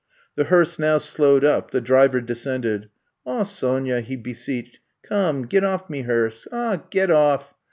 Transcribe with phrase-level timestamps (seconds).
[0.35, 2.89] ''The hearse now slowed up, the driver de scended.
[3.27, 6.47] *^Aw, Sonya,'' he beseeched, come, git oflf me hearse.
[6.51, 7.53] Aw, git off.